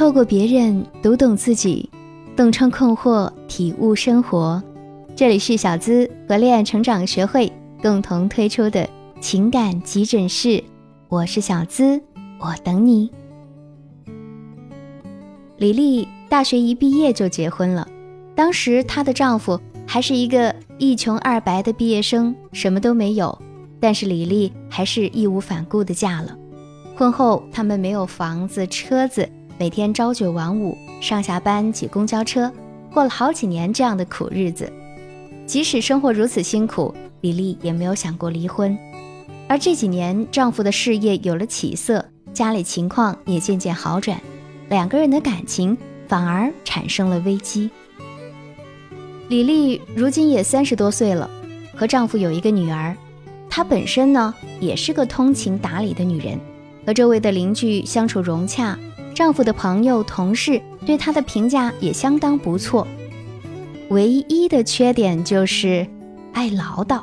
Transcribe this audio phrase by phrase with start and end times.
[0.00, 1.90] 透过别人读懂自己，
[2.34, 4.62] 洞穿困惑，体悟生活。
[5.14, 7.52] 这里是小资和恋爱成长学会
[7.82, 8.88] 共同推出的
[9.20, 10.64] 情感急诊室，
[11.10, 12.00] 我是小资，
[12.38, 13.10] 我等你。
[15.58, 17.86] 李丽大学一毕业就结婚了，
[18.34, 23.38] 当时她的丈夫还是一个一穷二白的毕业生，什么都没有。
[23.78, 26.34] 但是李丽还是义无反顾的嫁了。
[26.96, 29.28] 婚后，他们没有房子、车子，
[29.60, 32.50] 每天朝九晚五，上下班挤公交车，
[32.94, 34.72] 过了好几年这样的苦日子。
[35.44, 38.74] 即使生活如此辛苦，李丽也没有想过离婚。
[39.46, 42.02] 而这几年，丈夫的事业有了起色，
[42.32, 44.18] 家里情况也渐渐好转。
[44.70, 45.76] 两个人的感情
[46.08, 47.68] 反而产生了危机。
[49.28, 51.28] 李丽如今也三十多岁了，
[51.76, 52.96] 和丈夫有一个女儿。
[53.50, 56.40] 她本身呢也是个通情达理的女人，
[56.86, 58.78] 和周围的邻居相处融洽，
[59.20, 62.88] 丈夫的朋友同事对她的评价也相当不错。
[63.90, 65.86] 唯一的缺点就是
[66.32, 67.02] 爱唠叨。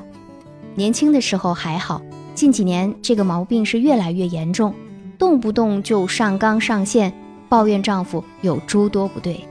[0.74, 2.02] 年轻的时候还好，
[2.34, 4.74] 近几年这个毛病是越来越严重，
[5.20, 7.14] 动不动就上纲上线。
[7.50, 9.46] 抱怨丈夫有诸多不对，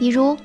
[0.00, 0.36] 比如，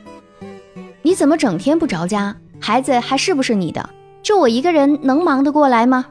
[1.02, 2.36] 你怎么整天不着家？
[2.60, 3.90] 孩子还是不是你的？
[4.22, 6.06] 就我一个人能忙得过来吗？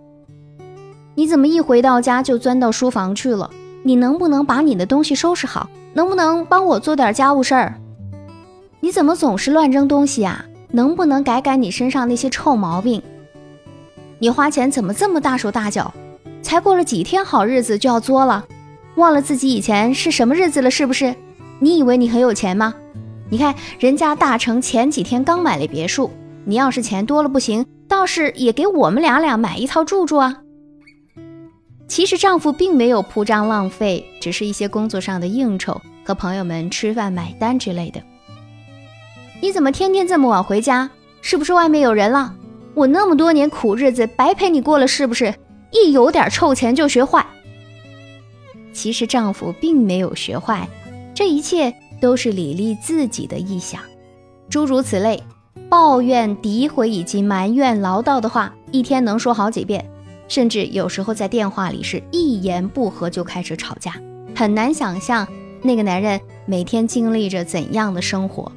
[1.14, 3.48] 你怎么一回到家就钻到书房去了？
[3.82, 5.68] 你能不能把你的东西收拾好？
[5.94, 7.74] 能不能帮我做点家务事儿？
[8.80, 10.44] 你怎么总是乱扔东西啊？
[10.70, 13.02] 能不能改改你身上那些臭毛病？
[14.18, 15.92] 你花钱怎么这么大手大脚？
[16.40, 18.44] 才过了几天好日子就要作了？
[18.96, 21.14] 忘了自己以前是什么日子了，是不是？
[21.58, 22.74] 你以为你很有钱吗？
[23.30, 26.10] 你看人家大成前几天刚买了别墅，
[26.44, 30.38] 你要是钱多了不行，倒是也给我们俩俩买一套住住啊。
[31.92, 38.00] 其实丈夫并没有铺张浪费，只是一些工作上的应酬和朋友们吃饭买单之类的。
[39.42, 40.88] 你怎么天天这么晚回家？
[41.20, 42.34] 是不是外面有人了？
[42.72, 45.34] 我那么多年苦日子白陪你过了，是不是？
[45.70, 47.26] 一有点臭钱就学坏。
[48.72, 50.66] 其实丈夫并没有学坏，
[51.14, 53.82] 这一切都是李丽自己的臆想。
[54.48, 55.22] 诸如此类，
[55.68, 59.91] 抱怨、诋毁以及埋怨、唠叨的话，一天能说好几遍，
[60.32, 63.92] 甚至有时候在电话里是一言不合就开始吵架。
[64.34, 65.28] 很难想象
[65.60, 68.50] 那个男人每天经历着怎样的生活。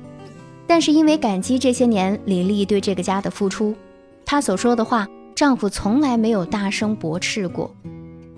[0.66, 3.76] 但是因为感激这些年李丽对这个家的付出，
[4.26, 7.70] 她所说的话，丈夫从来没有大声驳斥过，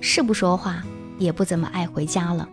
[0.02, 0.84] 是不说话。
[1.20, 2.50] 也不怎么爱回家了。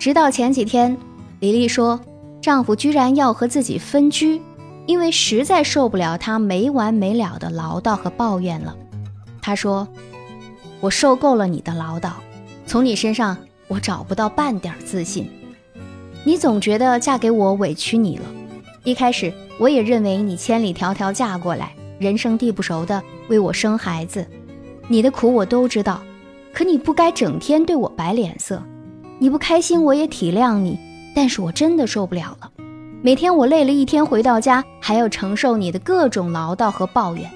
[0.00, 0.98] 直到前几天，
[1.38, 2.00] 李丽说，
[2.40, 4.42] 丈夫居然要和自己分居，
[4.86, 8.76] 因为实在受不了他没完没了的唠叨和抱怨了。
[9.42, 9.86] 他说
[10.80, 12.12] ：“我受够了你的唠叨，
[12.66, 13.36] 从你身上
[13.68, 15.28] 我找不到半点自信。
[16.24, 18.24] 你总觉得嫁给我委屈你了。
[18.84, 24.26] 一开始我也认为你千里迢迢嫁过来，人生地不熟的为我生孩子，
[24.88, 26.00] 你的苦我都知道。”
[26.54, 28.62] 可你不该整天对我摆脸色，
[29.18, 30.78] 你不开心我也体谅你，
[31.14, 32.50] 但是我真的受不了了。
[33.00, 37.30] 每天我累了一天回到家，还要承受你的各种唠叨和抱怨。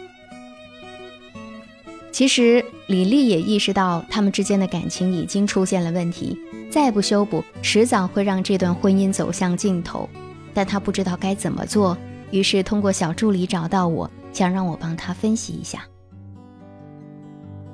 [2.16, 6.34] 其实李丽也意识到他们之间的感情已经出现了问题，
[6.71, 10.09] 再不修补，迟早会让这段婚姻走向尽头。
[10.54, 11.94] 但她不知道该怎么做，
[12.31, 15.84] 于是通过小助理找到我，想让我帮她分析一下。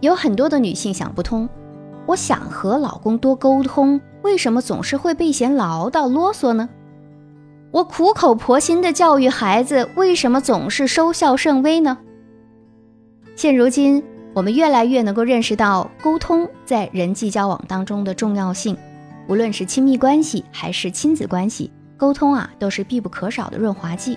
[0.00, 1.48] 有很多的女性想不通，
[2.06, 6.68] 我想和老公多沟通，为什么总是会被嫌唠叨啰嗦呢？
[7.70, 11.96] 我苦口婆心的教育孩子，为什么总是收效甚微呢？
[13.36, 14.02] 现如今，
[14.34, 18.76] 我们越来越能够认识到沟通在人际交往当中的重要性，
[19.28, 24.16] 无论是亲密关系还是亲子关系，沟通啊都是必不可少的润滑剂。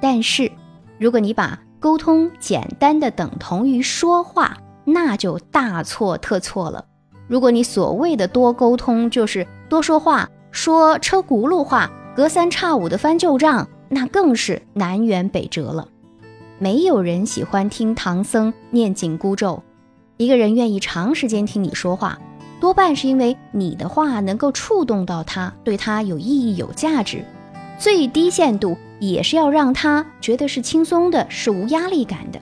[0.00, 0.50] 但是，
[0.98, 6.84] 如果你把沟通简单的等同于说话，那就大错特错了。
[7.26, 15.88] 如果你所谓的多沟通就是多说话，说车轱辘话，隔三差五的翻旧账，那更是南辕北辙了。
[16.62, 19.60] 没有人喜欢听唐僧念紧箍咒，
[20.16, 22.16] 一个人愿意长时间听你说话，
[22.60, 27.24] 多半是因为你的话能够触动到他，对他有意义、有价值。
[27.78, 32.40] 最低限度也是要让他觉得是轻松的，是无压力感的。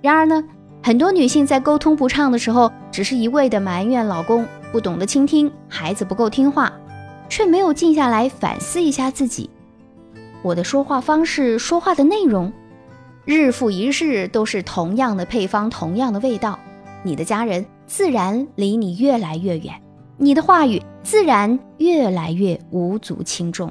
[0.00, 0.44] 然而呢？
[0.80, 6.72] 很多女性在沟通不畅的时候，只是一味的埋怨老公不懂得倾听，孩子不够听话，
[7.28, 9.50] 却没有静下来反思一下自己。
[10.42, 12.52] 我的说话方式、说话的内容，
[13.28, 16.58] 日复一日都是同样的配方、同样的味道，
[17.02, 19.74] 你的家人自然离你越来越远。
[20.16, 23.70] 你的话语自然越来越无足轻重。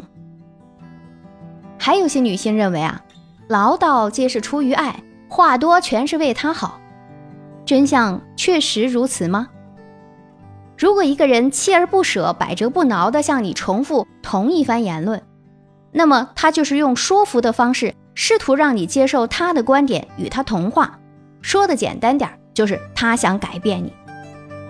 [1.80, 3.04] 还有些女性认为啊，
[3.48, 6.80] 唠叨皆是出于爱，话多全是为他好。
[7.66, 9.48] 真相确实如此吗？
[10.78, 15.20] 如果一个人锲而不舍、百折不挠地向你重复同一番言论，
[15.92, 21.00] 那么他就是用说服的方式，试图让你接受他的观点，与他同化。
[21.40, 23.94] 说的简单点，就是他想改变你。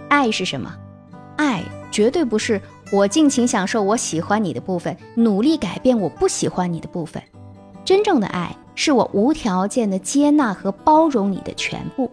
[0.10, 0.70] 爱是什么？
[1.38, 2.62] 爱绝对不是
[2.92, 7.24] 我尽情享受我喜欢你的部分，努力改变我不喜欢你的部分。
[7.86, 12.12] 真正的爱是我无条件的接纳和包容你的全部。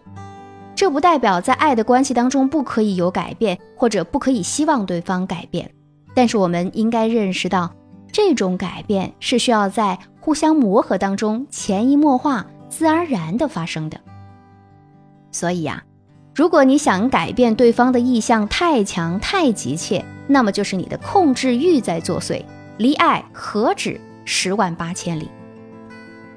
[0.76, 5.68] 这不代表在爱的关系当中不可以有改变，或者不可以希望对方改变。
[6.14, 7.74] 但是我们应该认识到，
[8.12, 14.00] 这种改变是需要在互相磨合当中潜移默化、自然而然的发生的。
[15.30, 15.84] 所以呀，
[16.34, 22.42] 如果你想改变对方的意向太强、太急切，那么就是你的控制欲在作祟，
[22.78, 25.28] 离爱何止十万八千里。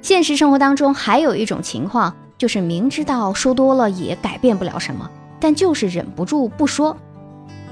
[0.02, 2.14] 现实生活当中还有一种情况。
[2.36, 6.96] 就是明知道说多了也改变不了什么，但就是忍不住不说。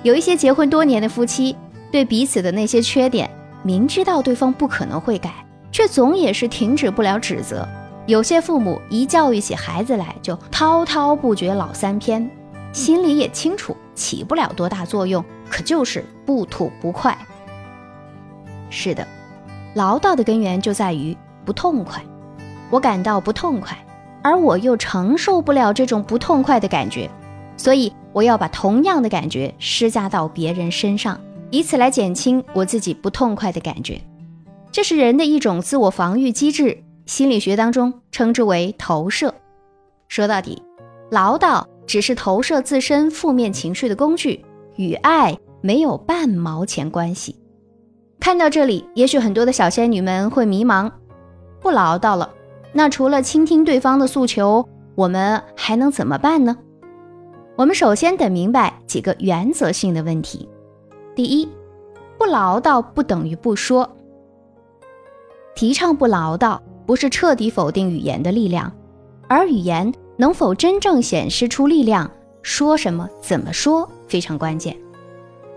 [0.03, 1.55] 有一些结婚多年的夫妻，
[1.93, 3.31] 对彼此的那些缺点，
[3.63, 5.46] 明知道对方不可能会改，
[5.77, 7.69] 却总也是停止不了指责。
[8.07, 12.31] 有些父母一教育起孩子来，就滔滔不绝老三篇，
[12.73, 17.15] 心里也清楚起不了多大作用，可就是不吐不快。
[18.71, 19.07] 是的，
[19.75, 21.15] 唠叨的根源就在于
[21.45, 22.03] 不痛快，
[22.71, 23.77] 我感到不痛快。
[24.23, 27.11] 而我又承受不了这种不痛快的感觉，
[27.59, 31.21] 所以我要把同样的感觉施加到别人身上，
[31.51, 34.01] 以此来减轻我自己不痛快的感觉。
[34.77, 39.35] 这是人的一种自我防御机制，心理学当中称之为投射。
[40.07, 40.63] 说到底，
[41.11, 44.45] 唠叨只是投射自身负面情绪的工具，
[44.77, 47.35] 与爱没有半毛钱关系。
[48.21, 50.93] 看到这里，也许很多的小仙女们会迷茫，
[51.63, 52.31] 不唠叨了。
[52.75, 56.55] 那除了倾听对方的诉求，我们还能怎么办呢？
[57.57, 60.47] 我们首先得明白几个原则性的问题。
[61.15, 61.49] 第一，
[62.19, 63.96] 不唠叨不等于不说。
[65.57, 68.71] 提倡不唠叨，不是彻底否定语言的力量，
[69.27, 72.09] 而语言能否真正显示出力量，
[72.43, 74.77] 说什么、怎么说非常关键。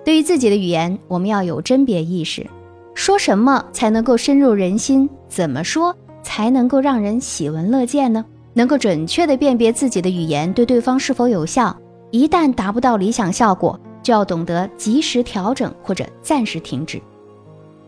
[0.05, 2.47] 对于自己的语言，我们要有甄别意识，
[2.95, 5.07] 说什么才能够深入人心？
[5.27, 5.93] 怎么说？
[6.23, 8.25] 才能够让人喜闻乐见呢？
[8.53, 11.75] 能够准确地辨别自己的语言对对方是否有效。
[12.11, 17.01] 一旦达不到理想效果，就要懂得及时调整或者暂时停止。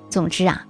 [0.10, 0.66] 总之啊，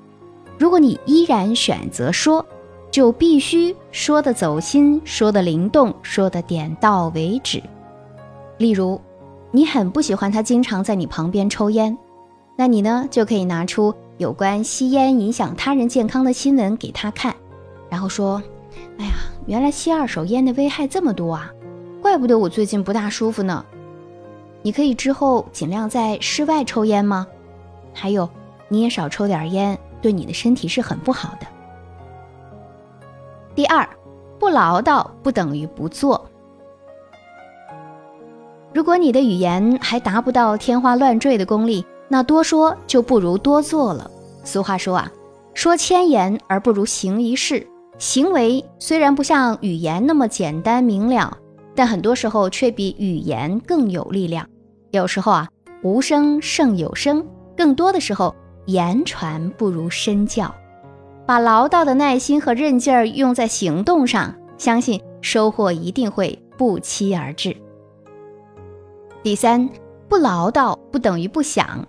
[0.61, 2.45] 如果你依然选择说，
[2.91, 7.59] 就必须说的走心，说的灵动，说的点到为止。
[8.59, 9.01] 例如，
[9.49, 11.97] 你很不喜欢他经常在你旁边抽烟，
[12.55, 17.35] 那你呢就可以拿出有关吸烟影响他人健康的新闻给他看。
[17.89, 18.39] 然后说
[18.99, 19.13] ：“哎呀，
[19.47, 21.51] 原来吸二手烟的危害这么多啊，
[22.03, 23.65] 怪不得我最近不大舒服呢。
[24.61, 27.25] 你可以之后尽量在室外抽烟吗？
[27.95, 28.29] 还有，
[28.69, 31.47] 你也少抽点烟，对你的身体是很不好的。
[33.55, 33.87] 第二，
[34.39, 36.29] 不唠叨不等于不做。
[38.73, 44.09] 如果你的语言还达不到天花乱坠的功力，那多说就不如多做了。
[44.43, 45.11] 俗话说啊，
[45.53, 47.67] 说千言而不如行一事。”
[47.99, 51.37] 行为虽然不像语言那么简单明了，
[51.75, 54.47] 但很多时候却比语言更有力量。
[54.89, 55.47] 有时候啊，
[55.83, 57.23] 无声胜有声，
[57.55, 58.33] 更多的时候，
[58.65, 60.53] 言传不如身教。
[61.25, 67.55] 把唠叨的耐心和韧劲儿用在行动上，相信收获一定会不期而至。
[69.23, 69.69] 第三，
[70.09, 71.87] 不唠叨不等于不想。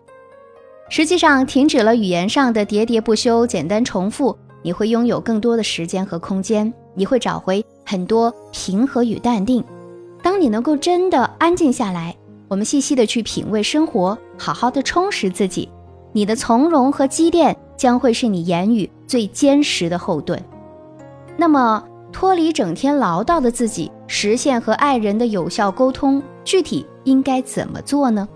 [0.88, 4.37] 实际上，停止了语言上的喋喋不休、简单重复。
[4.62, 9.64] 你会拥有更多的时间和空间，你会找回很多平和与淡定。
[10.23, 12.14] 当你能够真的安静下来，
[12.47, 15.69] 我们细细的去品味生活，好好的充实自己，
[16.12, 20.42] 你的从容和积淀将会是你言语最坚实的后盾。
[21.37, 28.28] 那么，脱离整天唠叨的自己，实现和爱人的有效沟通，具体应该怎么做呢？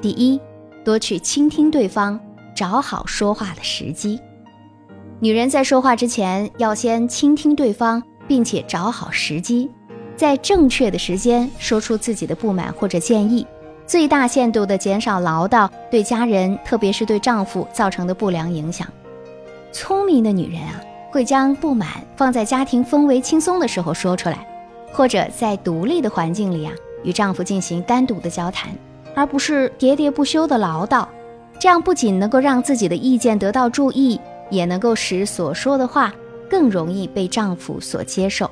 [0.00, 0.40] 第一，
[0.84, 2.18] 多去倾听对方，
[2.56, 4.18] 找好说话的时机。
[5.20, 9.70] 女人在说话之前，要先倾听对方，并且找好时机，
[10.16, 13.46] 在正确的时间说出自己的不满或者建议，
[13.92, 18.88] 最大限度地减少唠叨对家人，特别是对丈夫造成的不良影响。
[19.70, 20.80] 聪明的女人啊，
[21.10, 24.46] 会将不满放在家庭氛围轻松的时候说出来，
[24.94, 26.72] 或者在独立的环境里啊，
[27.04, 28.70] 与丈夫进行单独的交谈。
[29.14, 31.06] 而不是喋喋不休的唠叨。
[31.58, 34.18] 这样不仅能够让自己的意见得到注意，
[34.48, 36.10] 也能够使所说的话
[36.48, 38.50] 更容易被丈夫所接受。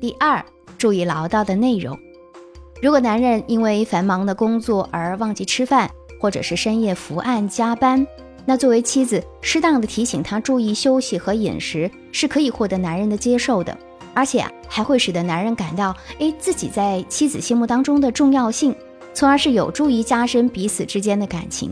[0.00, 0.40] 第二，
[0.78, 1.98] 注意唠叨的内容。
[2.82, 5.88] 如果男人因为繁忙的工作而忘记吃饭，
[6.20, 8.04] 或者是深夜伏案加班，
[8.44, 13.78] 那作为妻子，适当的提醒他注意休息和饮食，是可以获得男人的接受的，
[14.12, 18.74] 而且还会使得男人感到，哎，自己在妻子心目当中的重要性。
[19.14, 21.70] 从而是有助于加深彼此之间的感情，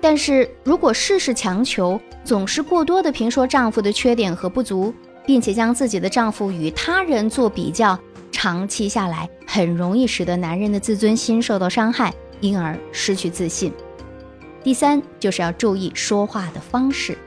[0.00, 4.94] 但是如果事事强求，总是过多的评说丈夫的缺点和不足，
[5.26, 7.98] 并且将自己的丈夫与他人做比较，
[8.42, 13.70] 长期下来很容易使得男人的自尊心受到伤害，因而失去自信。
[14.64, 17.18] 第三，就是要注意说话的方式，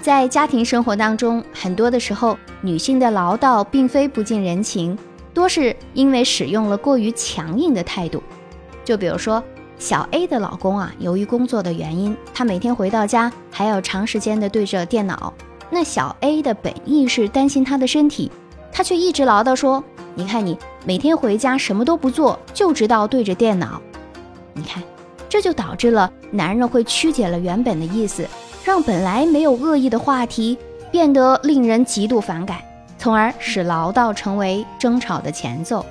[0.00, 4.96] 在家庭生活当中，很多的时候，女性的唠叨并非不近人情。
[5.34, 8.22] 多是因为使用了过于强硬的态度，
[8.84, 9.42] 就比如说
[9.76, 15.34] 小 A 的老公啊，由于工作的原因，他每天回到家还要长时间的对着电脑。
[15.68, 18.30] 那小 A 的本意是担心他的身体，
[18.70, 19.82] 他却一直唠叨说
[20.14, 23.80] ：“你看你每天回家什么都不做，就知道对着电脑。”
[24.54, 24.82] 你看，
[25.28, 28.28] 这就导致了男人会曲解了原本的意思，
[28.64, 30.58] 让本来没有恶意的话题
[30.90, 32.58] 变得令人极度反感。
[32.98, 35.84] 从而使唠叨成为争吵的前奏，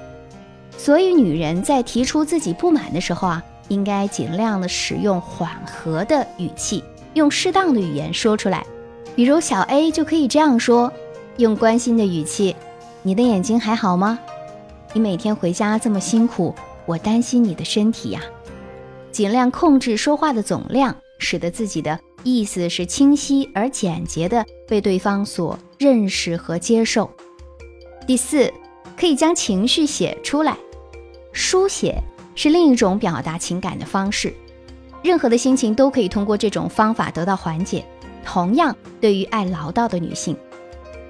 [0.77, 6.81] 所以女人在提出自己不满的时候啊，应该尽量的使用缓和的语气，
[7.15, 8.65] 用适当的语言说出来。
[9.13, 10.89] 比如小 A 就可以这样说，
[11.35, 12.55] 用关心的语气
[13.03, 14.19] ：“你的眼睛还好吗？
[14.93, 16.53] 你每天回家这么辛苦，
[16.85, 18.21] 我担心你的身体呀。”
[19.11, 25.57] 尽量控制说话的总量，使得自己的意思是清晰而简洁的被对方所。
[25.77, 27.09] 认识和接受。
[28.05, 28.53] 第四，
[28.95, 30.55] 可以将情绪写出来，
[31.31, 31.99] 书写
[32.35, 34.31] 是另一种表达情感的方式。
[35.01, 37.83] 任何的心情都可以通过这种方法得到缓解。
[38.23, 40.37] 同样，对于爱唠叨的女性，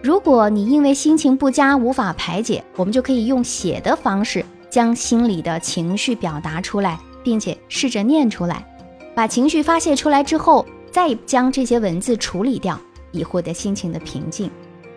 [0.03, 8.65] 如果你因为心情不佳无法排解，我们就可以用写的方式将心里的情绪表达出来，并且试着念出来。
[9.13, 12.79] 把情绪发泄出来之后，再将这些文字处理掉。
[13.11, 14.49] 以获得心情的平静，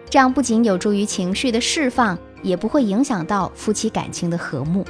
[0.09, 4.87] 这样不仅有助于情绪的释放，也不会影响到夫妻感情的和睦。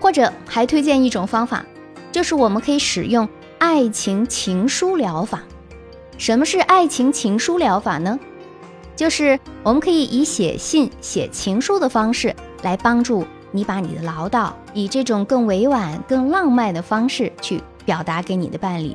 [0.00, 1.64] 或者还推荐一种方法，
[2.10, 5.42] 就是我们可以使用爱情情书疗法。
[6.16, 8.18] 什么是爱情情书疗法呢？
[8.94, 18.94] 就是我们可以以写信、写情书的方式来帮助你把你的唠叨，以这种更委婉、更浪漫的方式去表达给你的伴侣。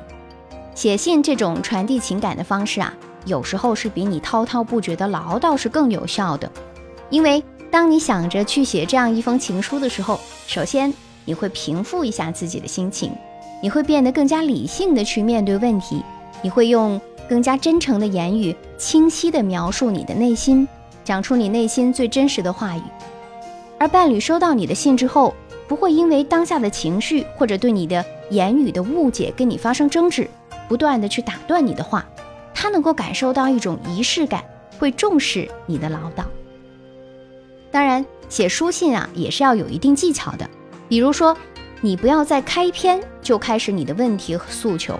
[0.75, 2.94] 写信这种传递情感的方式啊。
[3.25, 6.50] 有时候是比你滔滔不绝的唠叨是更有效的，
[7.10, 10.94] 因为当你想着去写这样一封情书的时候，首先
[11.25, 13.12] 你会平复一下自己的心情，
[13.62, 16.01] 你会变得更加理性的去面对问题，
[16.42, 20.67] 你会用更加真诚的言语，清晰的描述你的内心，
[21.03, 22.81] 讲出你内心最真实的话语。
[23.77, 25.34] 而伴侣收到你的信之后，
[25.67, 30.27] 不会因为当下的情绪或者对你的言语的误解跟你发生争执，
[30.67, 32.05] 不断的去打断你的话。
[32.53, 34.43] 他能够感受到一种仪式感，
[34.79, 36.24] 会重视你的唠叨。
[37.69, 40.50] 当然，写书信啊也是要有一定技巧的。
[40.89, 41.38] 比如说，
[41.81, 45.00] 你不要在开篇就开始你的问题和诉求，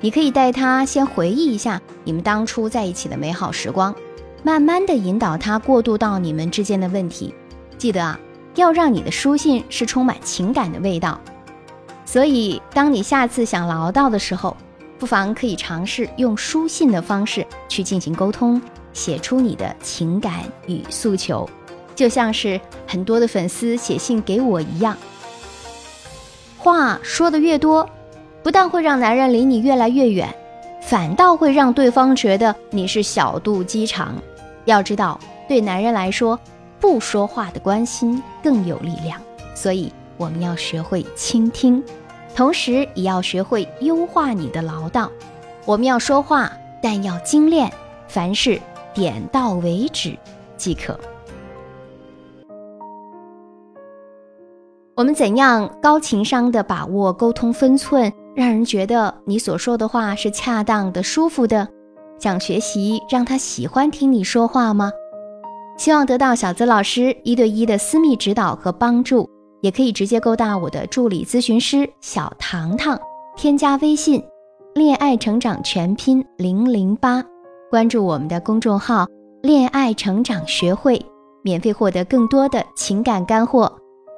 [0.00, 3.94] 你可以带他先回忆一下你们当初在一起的美好时光，
[4.42, 7.34] 慢慢的引导他过渡到你们之间的问题。
[7.78, 8.18] 记得啊，
[8.54, 11.20] 要让你的书信是充满情感的味道。
[12.04, 14.56] 所以，当你下次想唠叨的时候，
[14.98, 18.60] 不妨可以尝试用书信的方式去进行沟通，
[18.92, 21.48] 写出你的情感与诉求，
[21.94, 24.96] 就像是很多的粉丝写信给我一样。
[26.56, 27.88] 话说的越多，
[28.46, 30.32] 不但会让男人离你越来越远，
[30.80, 34.14] 反倒会让对方觉得你是小肚鸡肠。
[34.66, 36.38] 要知道，对男人来说，
[36.78, 39.20] 不说话的关心更有力量，
[39.52, 41.82] 所以我们要学会倾听。
[42.36, 45.08] 同时也要学会优化你的唠叨。
[45.64, 47.68] 我们要说话，但要精炼，
[48.06, 48.60] 凡事
[48.94, 50.16] 点到为止
[50.56, 50.96] 即可。
[54.96, 61.68] 我们怎样高情商的把握沟通分寸，让人觉得你所说的话是恰当的、舒服的？
[62.18, 64.90] 想学习让他喜欢听你说话吗？
[65.76, 69.28] 希望得到小资老师一对一的私密指导和帮助。
[69.62, 72.98] 也可以直接勾搭我的助理咨询师小糖糖，
[73.36, 74.22] 添加微信
[74.74, 77.22] “恋爱成长全拼零零八”，
[77.70, 79.06] 关注我们的公众号
[79.42, 81.04] “恋爱成长学会”，
[81.42, 83.70] 免费获得更多的情感干货。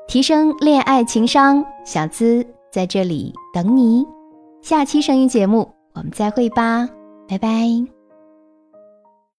[0.08, 4.04] 提升恋爱情商，小资在这里等你。
[4.62, 6.88] 下期声音节目我们再会吧，
[7.28, 7.97] 拜拜。